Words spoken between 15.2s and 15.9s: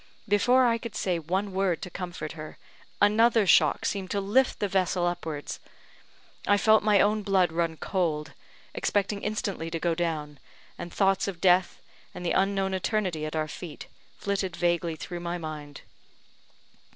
mind.